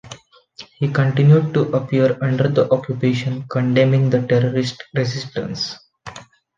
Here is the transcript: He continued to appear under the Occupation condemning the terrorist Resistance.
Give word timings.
He 0.79 0.91
continued 0.91 1.53
to 1.53 1.71
appear 1.73 2.17
under 2.23 2.47
the 2.47 2.67
Occupation 2.71 3.43
condemning 3.47 4.09
the 4.09 4.25
terrorist 4.25 4.83
Resistance. 4.95 5.75